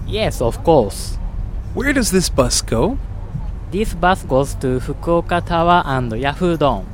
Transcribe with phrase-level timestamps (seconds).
[0.08, 1.18] Yes, of course.
[1.74, 2.98] Where does this bus go?
[3.72, 6.86] This bus goes to Fukuoka Tower and Yahoo Dome.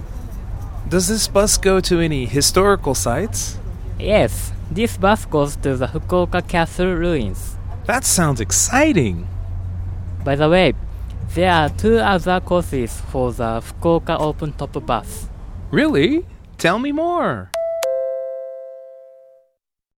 [0.88, 3.60] Does this bus go to any historical sites?
[4.00, 7.58] Yes, this bus goes to the Fukuoka Castle ruins.
[7.86, 9.28] That sounds exciting.
[10.24, 10.74] By the way,
[11.36, 15.28] there are two other courses for the Fukuoka Open Top Bus.
[15.72, 16.26] Really?
[16.58, 17.50] Tell me more.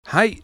[0.06, 0.42] はい、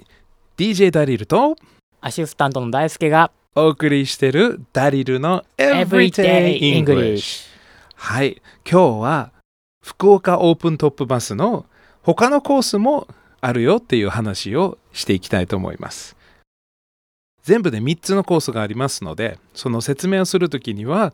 [0.58, 1.55] DJ ダリルと
[2.02, 6.58] アシスタントの大輔がお送りしてるダリルの Everyday。
[6.58, 7.48] English
[7.94, 9.32] はい、今日は
[9.84, 11.66] 福岡オープントップバスの
[12.02, 13.06] 他のコースも
[13.42, 16.16] あるよっていう話をしていきたいと思います。
[17.42, 21.12] 全部で3つのコースがありますので、その説明をするときには、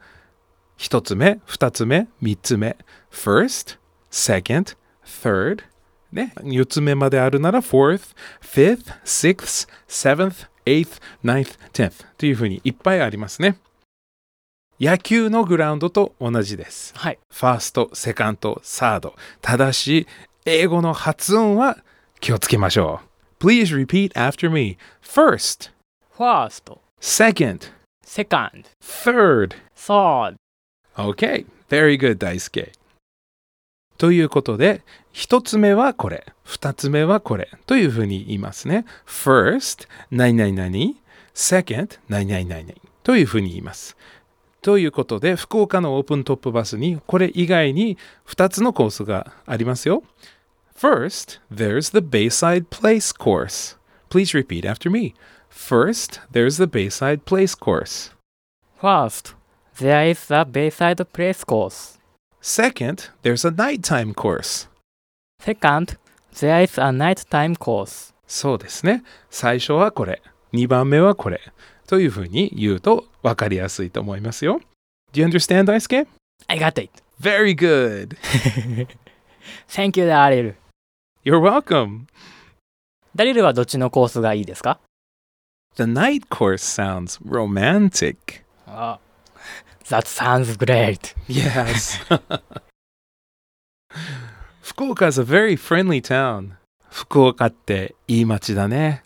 [0.79, 2.77] 1つ目、2つ目、3つ目、
[3.11, 3.79] first、
[4.11, 5.65] second、third、
[6.13, 13.57] ね、4つ目まであるなら fourth、fifth、sixth、seventh、eighth、ninth、tenth というふうにいっぱいありますね。
[14.79, 16.93] 野球のグラウンドと同じです。
[16.97, 17.19] はい。
[17.33, 19.15] ファースト、セカンド、サード。
[19.41, 20.07] ただし、
[20.45, 21.79] 英語の発音は
[22.21, 23.01] 気をつけましょ
[23.41, 23.45] う。
[23.45, 24.77] Please repeat after me.
[25.03, 25.71] First,
[26.17, 27.71] First, second,
[28.05, 29.55] second, third.
[29.75, 30.37] third.
[30.97, 32.73] Okay, very good, 大輔。
[33.99, 38.85] ということで、一つ目はこれ、二つ目はこれというふうに言いますね。
[39.07, 40.97] First, 何々何
[41.35, 43.97] Second, 何々何というふうに言います。
[44.63, 50.03] ということで、福岡のオープントップバスにこれ以外に2つのコースがありますよ。
[50.77, 53.79] First, there's the Bayside Place course.
[54.11, 55.15] Please repeat after me.
[55.49, 58.13] First, there's the Bayside Place course.
[58.79, 59.35] First,
[59.79, 61.99] there is the Bayside Place course.
[62.47, 64.69] Second, there's a nighttime course.
[65.41, 65.97] Second,
[66.39, 68.15] there is a nighttime course.
[68.29, 69.03] そうですね。
[69.31, 71.41] 最初はこれ、2番目はこれ。
[71.89, 74.61] というふうに言うと分かりやすいと思いますよ。
[75.13, 76.07] Do you understand, 大輔
[76.47, 77.03] I got it.
[77.21, 78.17] Very good.
[79.69, 80.57] Thank you, ダリル。
[81.25, 82.03] You're welcome.
[83.17, 84.79] ダリルはどっちのコースがいいですか
[85.75, 88.45] The night course sounds romantic.
[88.69, 89.01] あ
[89.90, 91.14] That sounds great.
[91.28, 92.00] Yes.
[94.62, 96.54] 福岡 is a very friendly town.
[96.90, 99.04] 福岡っていい街だね。